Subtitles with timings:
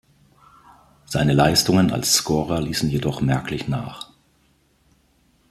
[1.05, 4.09] Seine Leistungen als Scorer ließen jedoch merklich nach.